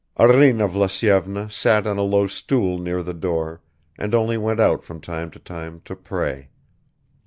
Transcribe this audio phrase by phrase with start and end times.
[0.17, 3.61] Arina Vlasyevna sat on a low stool near the door
[3.99, 6.49] and only went out from time to time to pray.